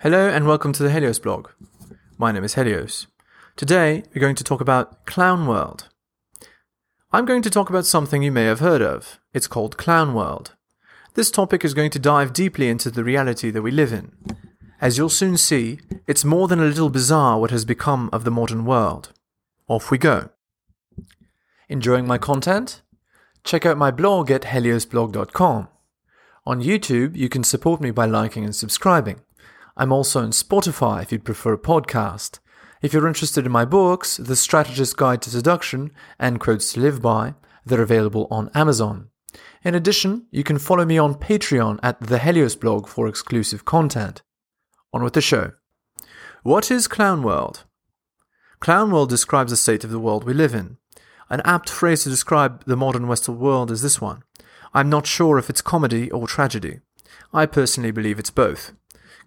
Hello 0.00 0.28
and 0.28 0.46
welcome 0.46 0.72
to 0.72 0.82
the 0.82 0.90
Helios 0.90 1.18
blog. 1.18 1.48
My 2.18 2.32
name 2.32 2.44
is 2.44 2.54
Helios. 2.54 3.06
Today 3.56 4.02
we're 4.14 4.20
going 4.20 4.34
to 4.34 4.44
talk 4.44 4.60
about 4.60 5.06
Clown 5.06 5.46
World. 5.46 5.88
I'm 7.12 7.24
going 7.24 7.42
to 7.42 7.50
talk 7.50 7.70
about 7.70 7.86
something 7.86 8.22
you 8.22 8.32
may 8.32 8.44
have 8.44 8.60
heard 8.60 8.82
of. 8.82 9.20
It's 9.32 9.46
called 9.46 9.76
Clown 9.76 10.14
World. 10.14 10.54
This 11.14 11.30
topic 11.30 11.64
is 11.64 11.74
going 11.74 11.90
to 11.90 11.98
dive 11.98 12.32
deeply 12.32 12.68
into 12.68 12.90
the 12.90 13.04
reality 13.04 13.50
that 13.50 13.62
we 13.62 13.70
live 13.70 13.92
in. 13.92 14.12
As 14.80 14.98
you'll 14.98 15.08
soon 15.08 15.36
see, 15.36 15.78
it's 16.06 16.24
more 16.24 16.48
than 16.48 16.60
a 16.60 16.64
little 16.64 16.90
bizarre 16.90 17.38
what 17.38 17.50
has 17.50 17.64
become 17.64 18.10
of 18.12 18.24
the 18.24 18.30
modern 18.30 18.64
world. 18.64 19.12
Off 19.68 19.90
we 19.90 19.98
go. 19.98 20.30
Enjoying 21.68 22.06
my 22.06 22.18
content? 22.18 22.82
Check 23.44 23.64
out 23.64 23.78
my 23.78 23.90
blog 23.90 24.30
at 24.30 24.42
heliosblog.com. 24.42 25.68
On 26.46 26.62
YouTube, 26.62 27.16
you 27.16 27.28
can 27.28 27.42
support 27.42 27.80
me 27.80 27.90
by 27.90 28.04
liking 28.04 28.44
and 28.44 28.54
subscribing. 28.54 29.20
I'm 29.76 29.92
also 29.92 30.22
on 30.22 30.30
Spotify 30.30 31.02
if 31.02 31.10
you'd 31.10 31.24
prefer 31.24 31.54
a 31.54 31.58
podcast. 31.58 32.38
If 32.80 32.92
you're 32.92 33.08
interested 33.08 33.44
in 33.44 33.50
my 33.50 33.64
books, 33.64 34.18
The 34.18 34.36
Strategist's 34.36 34.94
Guide 34.94 35.20
to 35.22 35.30
Seduction 35.30 35.90
and 36.18 36.38
Quotes 36.38 36.72
to 36.74 36.80
Live 36.80 37.02
By, 37.02 37.34
they're 37.66 37.82
available 37.82 38.28
on 38.30 38.50
Amazon. 38.54 39.08
In 39.64 39.74
addition, 39.74 40.26
you 40.30 40.44
can 40.44 40.58
follow 40.58 40.84
me 40.84 40.96
on 40.96 41.16
Patreon 41.16 41.80
at 41.82 41.98
the 41.98 42.20
Helios 42.20 42.54
blog 42.54 42.86
for 42.86 43.08
exclusive 43.08 43.64
content. 43.64 44.22
On 44.92 45.02
with 45.02 45.14
the 45.14 45.20
show. 45.20 45.52
What 46.44 46.70
is 46.70 46.86
Clown 46.86 47.22
World? 47.22 47.64
Clown 48.60 48.92
World 48.92 49.08
describes 49.08 49.50
the 49.50 49.56
state 49.56 49.82
of 49.82 49.90
the 49.90 49.98
world 49.98 50.22
we 50.22 50.34
live 50.34 50.54
in. 50.54 50.76
An 51.30 51.42
apt 51.44 51.68
phrase 51.68 52.04
to 52.04 52.10
describe 52.10 52.62
the 52.64 52.76
modern 52.76 53.08
Western 53.08 53.40
world 53.40 53.72
is 53.72 53.82
this 53.82 54.00
one. 54.00 54.22
I'm 54.72 54.88
not 54.88 55.06
sure 55.06 55.36
if 55.36 55.50
it's 55.50 55.62
comedy 55.62 56.10
or 56.12 56.28
tragedy. 56.28 56.78
I 57.32 57.46
personally 57.46 57.90
believe 57.90 58.20
it's 58.20 58.30
both. 58.30 58.72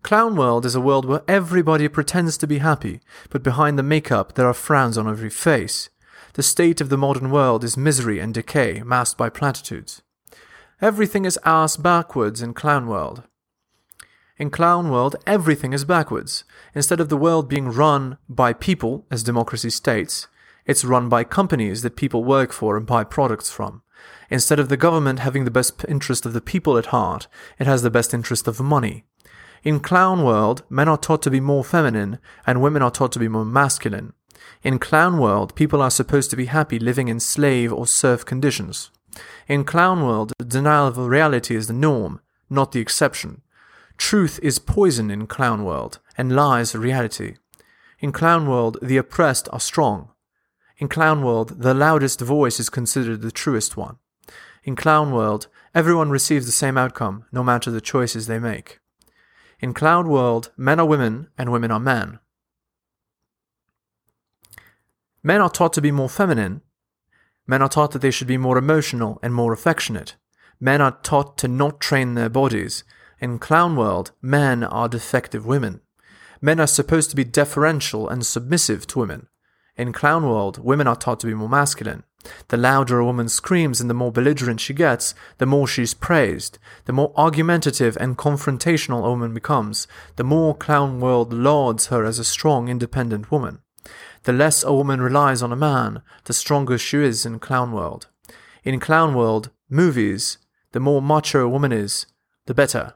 Clown 0.07 0.37
World 0.37 0.65
is 0.65 0.73
a 0.73 0.79
world 0.79 1.03
where 1.03 1.21
everybody 1.27 1.89
pretends 1.89 2.37
to 2.37 2.47
be 2.47 2.59
happy, 2.59 3.01
but 3.29 3.43
behind 3.43 3.77
the 3.77 3.83
makeup 3.83 4.35
there 4.35 4.47
are 4.47 4.53
frowns 4.53 4.97
on 4.97 5.05
every 5.05 5.29
face. 5.29 5.89
The 6.35 6.43
state 6.43 6.79
of 6.79 6.87
the 6.87 6.97
modern 6.97 7.29
world 7.29 7.61
is 7.65 7.75
misery 7.75 8.17
and 8.17 8.33
decay 8.33 8.81
masked 8.85 9.17
by 9.17 9.27
platitudes. 9.27 10.01
Everything 10.79 11.25
is 11.25 11.37
ass 11.43 11.75
backwards 11.75 12.41
in 12.41 12.53
Clown 12.53 12.87
World. 12.87 13.23
In 14.37 14.49
Clown 14.49 14.89
World, 14.89 15.17
everything 15.27 15.73
is 15.73 15.83
backwards. 15.83 16.45
Instead 16.73 17.01
of 17.01 17.09
the 17.09 17.17
world 17.17 17.49
being 17.49 17.67
run 17.67 18.17
by 18.29 18.53
people, 18.53 19.05
as 19.11 19.23
democracy 19.23 19.69
states, 19.69 20.29
it's 20.65 20.85
run 20.85 21.09
by 21.09 21.25
companies 21.25 21.81
that 21.81 21.97
people 21.97 22.23
work 22.23 22.53
for 22.53 22.77
and 22.77 22.85
buy 22.85 23.03
products 23.03 23.51
from. 23.51 23.81
Instead 24.29 24.57
of 24.57 24.69
the 24.69 24.77
government 24.77 25.19
having 25.19 25.43
the 25.43 25.51
best 25.51 25.83
interest 25.89 26.25
of 26.25 26.31
the 26.31 26.39
people 26.39 26.77
at 26.77 26.87
heart, 26.95 27.27
it 27.59 27.67
has 27.67 27.81
the 27.81 27.91
best 27.91 28.13
interest 28.13 28.47
of 28.47 28.61
money. 28.61 29.03
In 29.63 29.79
Clown 29.79 30.23
World, 30.23 30.63
men 30.69 30.87
are 30.87 30.97
taught 30.97 31.21
to 31.23 31.31
be 31.31 31.39
more 31.39 31.63
feminine 31.63 32.19
and 32.45 32.61
women 32.61 32.81
are 32.81 32.91
taught 32.91 33.11
to 33.13 33.19
be 33.19 33.27
more 33.27 33.45
masculine. 33.45 34.13
In 34.63 34.79
Clown 34.79 35.17
World, 35.17 35.55
people 35.55 35.81
are 35.81 35.91
supposed 35.91 36.29
to 36.29 36.35
be 36.35 36.45
happy 36.45 36.79
living 36.79 37.07
in 37.07 37.19
slave 37.19 37.73
or 37.73 37.87
serf 37.87 38.25
conditions. 38.25 38.91
In 39.47 39.63
Clown 39.63 40.05
World, 40.05 40.33
denial 40.45 40.87
of 40.87 40.97
reality 40.97 41.55
is 41.55 41.67
the 41.67 41.73
norm, 41.73 42.21
not 42.49 42.71
the 42.71 42.79
exception. 42.79 43.41
Truth 43.97 44.39
is 44.43 44.59
poison 44.59 45.09
in 45.09 45.25
Clown 45.25 45.63
World, 45.63 45.99
and 46.17 46.35
lies 46.35 46.75
reality. 46.75 47.35
In 47.99 48.11
Clown 48.11 48.47
World, 48.47 48.77
the 48.81 48.97
oppressed 48.97 49.49
are 49.51 49.59
strong. 49.59 50.09
In 50.77 50.87
Clown 50.87 51.23
World, 51.23 51.61
the 51.61 51.73
loudest 51.73 52.21
voice 52.21 52.59
is 52.59 52.69
considered 52.69 53.21
the 53.21 53.31
truest 53.31 53.75
one. 53.75 53.97
In 54.63 54.75
Clown 54.75 55.11
World, 55.11 55.47
everyone 55.73 56.11
receives 56.11 56.45
the 56.45 56.51
same 56.51 56.77
outcome, 56.77 57.25
no 57.31 57.43
matter 57.43 57.71
the 57.71 57.81
choices 57.81 58.27
they 58.27 58.37
make. 58.37 58.79
In 59.59 59.73
Clown 59.73 60.07
World, 60.07 60.51
men 60.55 60.79
are 60.79 60.85
women 60.85 61.29
and 61.37 61.51
women 61.51 61.71
are 61.71 61.79
men. 61.79 62.19
Men 65.23 65.41
are 65.41 65.49
taught 65.49 65.73
to 65.73 65.81
be 65.81 65.91
more 65.91 66.09
feminine. 66.09 66.61
Men 67.47 67.63
are 67.63 67.69
taught 67.69 67.91
that 67.91 68.03
they 68.03 68.11
should 68.11 68.27
be 68.27 68.37
more 68.37 68.57
emotional 68.57 69.19
and 69.23 69.33
more 69.33 69.51
affectionate. 69.53 70.15
Men 70.59 70.79
are 70.79 70.99
taught 71.01 71.37
to 71.39 71.47
not 71.47 71.79
train 71.79 72.13
their 72.13 72.29
bodies. 72.29 72.83
In 73.19 73.39
Clown 73.39 73.75
World, 73.75 74.11
men 74.21 74.63
are 74.63 74.87
defective 74.87 75.45
women. 75.45 75.81
Men 76.39 76.59
are 76.59 76.67
supposed 76.67 77.09
to 77.09 77.15
be 77.15 77.23
deferential 77.23 78.07
and 78.07 78.23
submissive 78.23 78.85
to 78.87 78.99
women. 78.99 79.27
In 79.75 79.91
Clown 79.91 80.23
World, 80.23 80.63
women 80.63 80.87
are 80.87 80.95
taught 80.95 81.19
to 81.21 81.27
be 81.27 81.33
more 81.33 81.49
masculine. 81.49 82.03
The 82.49 82.57
louder 82.57 82.99
a 82.99 83.05
woman 83.05 83.29
screams 83.29 83.79
and 83.81 83.89
the 83.89 83.93
more 83.93 84.11
belligerent 84.11 84.59
she 84.59 84.73
gets, 84.73 85.13
the 85.37 85.45
more 85.45 85.67
she's 85.67 85.93
praised. 85.93 86.59
The 86.85 86.93
more 86.93 87.13
argumentative 87.15 87.97
and 87.99 88.17
confrontational 88.17 89.05
a 89.05 89.09
woman 89.09 89.33
becomes, 89.33 89.87
the 90.15 90.23
more 90.23 90.55
Clown 90.55 90.99
World 90.99 91.33
lauds 91.33 91.87
her 91.87 92.05
as 92.05 92.19
a 92.19 92.23
strong, 92.23 92.69
independent 92.69 93.31
woman. 93.31 93.59
The 94.23 94.33
less 94.33 94.63
a 94.63 94.73
woman 94.73 95.01
relies 95.01 95.41
on 95.41 95.51
a 95.51 95.55
man, 95.55 96.01
the 96.25 96.33
stronger 96.33 96.77
she 96.77 96.97
is 96.97 97.25
in 97.25 97.39
Clown 97.39 97.71
World. 97.71 98.07
In 98.63 98.79
Clown 98.79 99.13
World, 99.13 99.49
movies, 99.69 100.37
the 100.73 100.79
more 100.79 101.01
macho 101.01 101.45
a 101.45 101.49
woman 101.49 101.71
is, 101.71 102.05
the 102.45 102.53
better. 102.53 102.95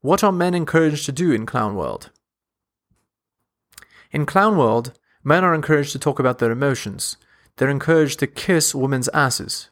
What 0.00 0.22
are 0.22 0.32
men 0.32 0.54
encouraged 0.54 1.06
to 1.06 1.12
do 1.12 1.32
in 1.32 1.46
Clown 1.46 1.74
World? 1.74 2.10
In 4.12 4.26
Clown 4.26 4.58
World, 4.58 4.92
men 5.24 5.42
are 5.42 5.54
encouraged 5.54 5.92
to 5.92 5.98
talk 5.98 6.18
about 6.18 6.38
their 6.38 6.50
emotions. 6.50 7.16
They're 7.56 7.68
encouraged 7.68 8.18
to 8.20 8.26
kiss 8.26 8.74
women's 8.74 9.08
asses. 9.08 9.70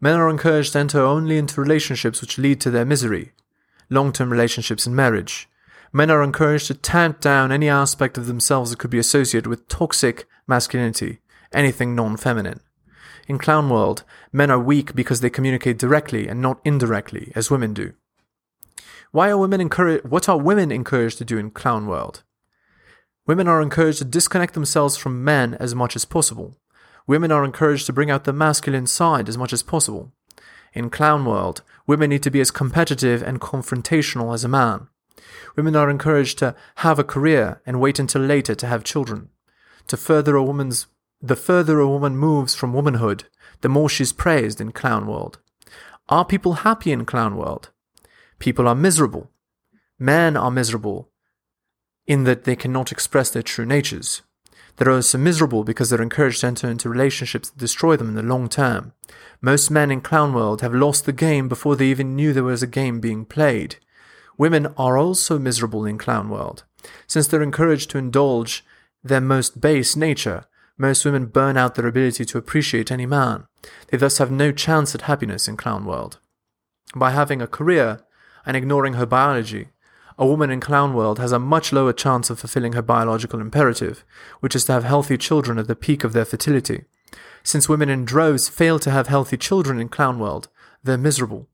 Men 0.00 0.14
are 0.14 0.28
encouraged 0.28 0.72
to 0.72 0.78
enter 0.78 1.00
only 1.00 1.38
into 1.38 1.60
relationships 1.60 2.20
which 2.20 2.38
lead 2.38 2.60
to 2.60 2.70
their 2.70 2.84
misery, 2.84 3.32
long 3.90 4.12
term 4.12 4.30
relationships 4.30 4.86
and 4.86 4.94
marriage. 4.94 5.48
Men 5.92 6.10
are 6.10 6.22
encouraged 6.22 6.66
to 6.68 6.74
tamp 6.74 7.20
down 7.20 7.50
any 7.50 7.68
aspect 7.68 8.18
of 8.18 8.26
themselves 8.26 8.70
that 8.70 8.78
could 8.78 8.90
be 8.90 8.98
associated 8.98 9.46
with 9.46 9.68
toxic 9.68 10.26
masculinity, 10.46 11.20
anything 11.52 11.94
non 11.94 12.16
feminine. 12.16 12.60
In 13.26 13.38
Clown 13.38 13.68
World, 13.70 14.04
men 14.32 14.50
are 14.50 14.58
weak 14.58 14.94
because 14.94 15.20
they 15.20 15.30
communicate 15.30 15.78
directly 15.78 16.28
and 16.28 16.40
not 16.40 16.60
indirectly, 16.64 17.32
as 17.34 17.50
women 17.50 17.74
do. 17.74 17.94
Why 19.10 19.30
are 19.30 19.38
women 19.38 19.60
encouraged? 19.60 20.04
What 20.04 20.28
are 20.28 20.38
women 20.38 20.70
encouraged 20.70 21.18
to 21.18 21.24
do 21.24 21.38
in 21.38 21.50
Clown 21.50 21.86
World? 21.86 22.22
Women 23.26 23.48
are 23.48 23.60
encouraged 23.60 23.98
to 23.98 24.04
disconnect 24.04 24.54
themselves 24.54 24.96
from 24.96 25.24
men 25.24 25.54
as 25.54 25.74
much 25.74 25.96
as 25.96 26.04
possible. 26.04 26.56
Women 27.06 27.30
are 27.30 27.44
encouraged 27.44 27.86
to 27.86 27.92
bring 27.92 28.10
out 28.10 28.24
the 28.24 28.32
masculine 28.32 28.86
side 28.86 29.28
as 29.28 29.38
much 29.38 29.52
as 29.52 29.62
possible. 29.62 30.12
In 30.72 30.90
Clown 30.90 31.24
World, 31.24 31.62
women 31.86 32.10
need 32.10 32.22
to 32.24 32.30
be 32.30 32.40
as 32.40 32.50
competitive 32.50 33.22
and 33.22 33.40
confrontational 33.40 34.34
as 34.34 34.44
a 34.44 34.48
man. 34.48 34.88
Women 35.56 35.76
are 35.76 35.88
encouraged 35.88 36.38
to 36.38 36.54
have 36.76 36.98
a 36.98 37.04
career 37.04 37.62
and 37.64 37.80
wait 37.80 37.98
until 37.98 38.22
later 38.22 38.54
to 38.54 38.66
have 38.66 38.84
children. 38.84 39.30
To 39.88 39.96
further 39.96 40.36
a 40.36 40.42
woman's 40.42 40.86
the 41.22 41.36
further 41.36 41.80
a 41.80 41.88
woman 41.88 42.16
moves 42.16 42.54
from 42.54 42.74
womanhood, 42.74 43.24
the 43.62 43.70
more 43.70 43.88
she's 43.88 44.12
praised 44.12 44.60
in 44.60 44.72
Clown 44.72 45.06
World. 45.06 45.38
Are 46.08 46.24
people 46.24 46.54
happy 46.54 46.92
in 46.92 47.06
Clown 47.06 47.36
World? 47.36 47.70
People 48.38 48.68
are 48.68 48.74
miserable. 48.74 49.30
Men 49.98 50.36
are 50.36 50.50
miserable 50.50 51.10
in 52.06 52.24
that 52.24 52.44
they 52.44 52.54
cannot 52.54 52.92
express 52.92 53.30
their 53.30 53.42
true 53.42 53.64
natures. 53.64 54.22
They're 54.76 54.92
also 54.92 55.18
miserable 55.18 55.64
because 55.64 55.90
they're 55.90 56.02
encouraged 56.02 56.40
to 56.40 56.48
enter 56.48 56.68
into 56.70 56.88
relationships 56.88 57.50
that 57.50 57.58
destroy 57.58 57.96
them 57.96 58.08
in 58.08 58.14
the 58.14 58.22
long 58.22 58.48
term. 58.48 58.92
Most 59.40 59.70
men 59.70 59.90
in 59.90 60.00
Clown 60.00 60.32
World 60.34 60.60
have 60.60 60.74
lost 60.74 61.06
the 61.06 61.12
game 61.12 61.48
before 61.48 61.76
they 61.76 61.86
even 61.86 62.14
knew 62.14 62.32
there 62.32 62.44
was 62.44 62.62
a 62.62 62.66
game 62.66 63.00
being 63.00 63.24
played. 63.24 63.76
Women 64.38 64.68
are 64.76 64.98
also 64.98 65.38
miserable 65.38 65.86
in 65.86 65.98
Clown 65.98 66.28
World. 66.28 66.64
Since 67.06 67.28
they're 67.28 67.42
encouraged 67.42 67.90
to 67.90 67.98
indulge 67.98 68.64
their 69.02 69.20
most 69.20 69.60
base 69.60 69.96
nature, 69.96 70.44
most 70.76 71.04
women 71.04 71.26
burn 71.26 71.56
out 71.56 71.74
their 71.74 71.86
ability 71.86 72.24
to 72.26 72.38
appreciate 72.38 72.90
any 72.90 73.06
man. 73.06 73.46
They 73.88 73.96
thus 73.96 74.18
have 74.18 74.30
no 74.30 74.52
chance 74.52 74.94
at 74.94 75.02
happiness 75.02 75.48
in 75.48 75.56
Clown 75.56 75.86
World. 75.86 76.18
By 76.94 77.12
having 77.12 77.40
a 77.40 77.46
career 77.46 78.00
and 78.44 78.56
ignoring 78.56 78.94
her 78.94 79.06
biology, 79.06 79.68
a 80.18 80.26
woman 80.26 80.50
in 80.50 80.60
Clown 80.60 80.94
World 80.94 81.18
has 81.18 81.32
a 81.32 81.38
much 81.38 81.72
lower 81.72 81.92
chance 81.92 82.30
of 82.30 82.38
fulfilling 82.38 82.72
her 82.72 82.82
biological 82.82 83.40
imperative, 83.40 84.04
which 84.40 84.56
is 84.56 84.64
to 84.64 84.72
have 84.72 84.84
healthy 84.84 85.18
children 85.18 85.58
at 85.58 85.66
the 85.66 85.76
peak 85.76 86.04
of 86.04 86.12
their 86.12 86.24
fertility. 86.24 86.84
Since 87.42 87.68
women 87.68 87.88
in 87.88 88.04
droves 88.04 88.48
fail 88.48 88.78
to 88.80 88.90
have 88.90 89.08
healthy 89.08 89.36
children 89.36 89.78
in 89.78 89.88
Clown 89.88 90.18
World, 90.18 90.48
they're 90.82 90.98
miserable. 90.98 91.48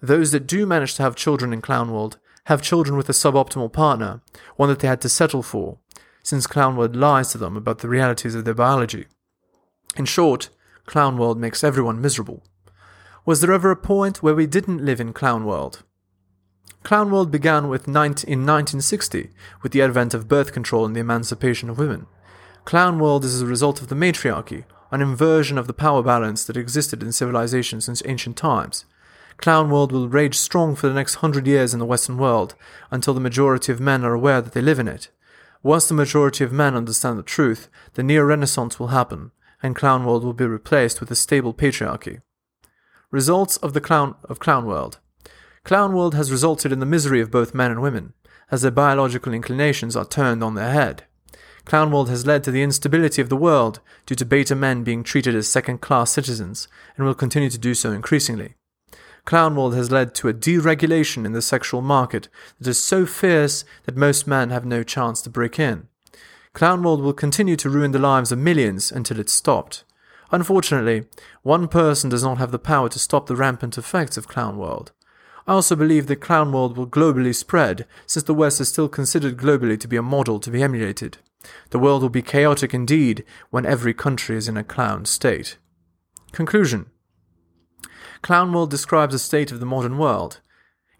Those 0.00 0.30
that 0.32 0.46
do 0.46 0.66
manage 0.66 0.94
to 0.94 1.02
have 1.02 1.16
children 1.16 1.52
in 1.52 1.62
Clown 1.62 1.92
World 1.92 2.18
have 2.46 2.62
children 2.62 2.96
with 2.96 3.08
a 3.08 3.12
suboptimal 3.12 3.72
partner, 3.72 4.20
one 4.56 4.68
that 4.68 4.80
they 4.80 4.88
had 4.88 5.00
to 5.00 5.08
settle 5.08 5.42
for, 5.42 5.78
since 6.22 6.46
Clown 6.46 6.76
World 6.76 6.94
lies 6.94 7.32
to 7.32 7.38
them 7.38 7.56
about 7.56 7.78
the 7.78 7.88
realities 7.88 8.34
of 8.34 8.44
their 8.44 8.54
biology. 8.54 9.06
In 9.96 10.04
short, 10.04 10.50
Clown 10.86 11.16
World 11.16 11.38
makes 11.38 11.64
everyone 11.64 12.00
miserable. 12.00 12.42
Was 13.26 13.40
there 13.40 13.52
ever 13.52 13.70
a 13.70 13.76
point 13.76 14.22
where 14.22 14.34
we 14.34 14.46
didn't 14.46 14.84
live 14.84 15.00
in 15.00 15.12
Clown 15.12 15.44
World? 15.44 15.82
Clown 16.84 17.10
World 17.10 17.30
began 17.30 17.68
with 17.68 17.88
19, 17.88 18.30
in 18.30 18.40
1960 18.40 19.30
with 19.62 19.72
the 19.72 19.80
advent 19.80 20.12
of 20.12 20.28
birth 20.28 20.52
control 20.52 20.84
and 20.84 20.94
the 20.94 21.00
emancipation 21.00 21.70
of 21.70 21.78
women. 21.78 22.06
Clown 22.66 22.98
World 22.98 23.24
is 23.24 23.40
a 23.40 23.46
result 23.46 23.80
of 23.80 23.88
the 23.88 23.94
matriarchy, 23.94 24.64
an 24.90 25.00
inversion 25.00 25.56
of 25.56 25.66
the 25.66 25.72
power 25.72 26.02
balance 26.02 26.44
that 26.44 26.58
existed 26.58 27.02
in 27.02 27.10
civilization 27.10 27.80
since 27.80 28.02
ancient 28.04 28.36
times. 28.36 28.84
Clown 29.38 29.70
world 29.70 29.92
will 29.92 30.10
rage 30.10 30.36
strong 30.36 30.76
for 30.76 30.86
the 30.86 30.94
next 30.94 31.16
hundred 31.16 31.46
years 31.46 31.72
in 31.72 31.80
the 31.80 31.86
Western 31.86 32.18
world 32.18 32.54
until 32.90 33.14
the 33.14 33.20
majority 33.20 33.72
of 33.72 33.80
men 33.80 34.04
are 34.04 34.14
aware 34.14 34.42
that 34.42 34.52
they 34.52 34.60
live 34.60 34.78
in 34.78 34.86
it. 34.86 35.08
Once 35.62 35.88
the 35.88 35.94
majority 35.94 36.44
of 36.44 36.52
men 36.52 36.76
understand 36.76 37.18
the 37.18 37.22
truth, 37.22 37.68
the 37.94 38.02
near 38.02 38.26
renaissance 38.26 38.78
will 38.78 38.88
happen, 38.88 39.32
and 39.62 39.74
clown 39.74 40.04
world 40.04 40.22
will 40.22 40.34
be 40.34 40.46
replaced 40.46 41.00
with 41.00 41.10
a 41.10 41.16
stable 41.16 41.54
patriarchy. 41.54 42.20
Results 43.10 43.56
of 43.56 43.72
the 43.72 43.80
clown 43.80 44.14
of 44.24 44.38
clown 44.38 44.66
world. 44.66 44.98
Clown 45.64 45.94
world 45.94 46.14
has 46.14 46.30
resulted 46.30 46.72
in 46.72 46.78
the 46.78 46.86
misery 46.86 47.22
of 47.22 47.30
both 47.30 47.54
men 47.54 47.70
and 47.70 47.80
women, 47.80 48.12
as 48.50 48.60
their 48.60 48.70
biological 48.70 49.32
inclinations 49.32 49.96
are 49.96 50.04
turned 50.04 50.44
on 50.44 50.54
their 50.54 50.70
head. 50.70 51.04
Clown 51.64 51.90
world 51.90 52.10
has 52.10 52.26
led 52.26 52.44
to 52.44 52.50
the 52.50 52.62
instability 52.62 53.22
of 53.22 53.30
the 53.30 53.36
world 53.36 53.80
due 54.04 54.14
to 54.14 54.26
beta 54.26 54.54
men 54.54 54.84
being 54.84 55.02
treated 55.02 55.34
as 55.34 55.48
second 55.48 55.80
class 55.80 56.12
citizens, 56.12 56.68
and 56.96 57.06
will 57.06 57.14
continue 57.14 57.48
to 57.48 57.56
do 57.56 57.72
so 57.72 57.92
increasingly. 57.92 58.56
Clown 59.24 59.56
world 59.56 59.74
has 59.74 59.90
led 59.90 60.14
to 60.16 60.28
a 60.28 60.34
deregulation 60.34 61.24
in 61.24 61.32
the 61.32 61.40
sexual 61.40 61.80
market 61.80 62.28
that 62.60 62.68
is 62.68 62.84
so 62.84 63.06
fierce 63.06 63.64
that 63.86 63.96
most 63.96 64.26
men 64.26 64.50
have 64.50 64.66
no 64.66 64.82
chance 64.82 65.22
to 65.22 65.30
break 65.30 65.58
in. 65.58 65.88
Clown 66.52 66.82
world 66.82 67.00
will 67.00 67.14
continue 67.14 67.56
to 67.56 67.70
ruin 67.70 67.92
the 67.92 67.98
lives 67.98 68.30
of 68.30 68.38
millions 68.38 68.92
until 68.92 69.18
it's 69.18 69.32
stopped. 69.32 69.84
Unfortunately, 70.30 71.06
one 71.42 71.68
person 71.68 72.10
does 72.10 72.22
not 72.22 72.36
have 72.36 72.50
the 72.50 72.58
power 72.58 72.90
to 72.90 72.98
stop 72.98 73.26
the 73.26 73.36
rampant 73.36 73.78
effects 73.78 74.18
of 74.18 74.28
clown 74.28 74.58
world. 74.58 74.92
I 75.46 75.52
also 75.52 75.76
believe 75.76 76.06
that 76.06 76.20
clown 76.22 76.52
world 76.52 76.76
will 76.76 76.86
globally 76.86 77.34
spread, 77.34 77.86
since 78.06 78.24
the 78.24 78.34
West 78.34 78.60
is 78.60 78.68
still 78.68 78.88
considered 78.88 79.36
globally 79.36 79.78
to 79.80 79.88
be 79.88 79.96
a 79.96 80.02
model 80.02 80.40
to 80.40 80.50
be 80.50 80.62
emulated. 80.62 81.18
The 81.70 81.78
world 81.78 82.00
will 82.00 82.08
be 82.08 82.22
chaotic 82.22 82.72
indeed 82.72 83.24
when 83.50 83.66
every 83.66 83.92
country 83.92 84.36
is 84.36 84.48
in 84.48 84.56
a 84.56 84.64
clown 84.64 85.04
state. 85.04 85.58
Conclusion 86.32 86.86
Clown 88.22 88.52
World 88.52 88.70
describes 88.70 89.12
the 89.12 89.18
state 89.18 89.52
of 89.52 89.60
the 89.60 89.66
modern 89.66 89.98
world. 89.98 90.40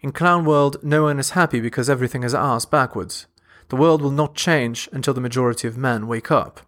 In 0.01 0.11
Clown 0.11 0.45
World, 0.45 0.77
no 0.83 1.03
one 1.03 1.17
is 1.17 1.31
happy 1.31 1.59
because 1.59 1.89
everything 1.89 2.21
is 2.21 2.35
asked 2.35 2.69
backwards. 2.69 3.25
The 3.69 3.75
world 3.75 4.03
will 4.03 4.11
not 4.11 4.35
change 4.35 4.87
until 4.91 5.15
the 5.15 5.21
majority 5.21 5.67
of 5.67 5.75
men 5.75 6.05
wake 6.05 6.29
up. 6.29 6.61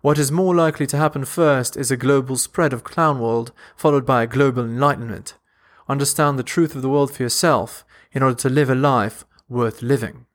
What 0.00 0.18
is 0.18 0.32
more 0.32 0.52
likely 0.52 0.88
to 0.88 0.96
happen 0.96 1.24
first 1.24 1.76
is 1.76 1.92
a 1.92 1.96
global 1.96 2.36
spread 2.36 2.72
of 2.72 2.82
Clown 2.82 3.20
World, 3.20 3.52
followed 3.76 4.04
by 4.04 4.24
a 4.24 4.26
global 4.26 4.64
enlightenment. 4.64 5.34
Understand 5.88 6.38
the 6.38 6.42
truth 6.42 6.74
of 6.74 6.82
the 6.82 6.88
world 6.88 7.12
for 7.12 7.22
yourself 7.22 7.84
in 8.12 8.22
order 8.22 8.36
to 8.36 8.48
live 8.48 8.70
a 8.70 8.74
life 8.74 9.24
worth 9.48 9.82
living. 9.82 10.26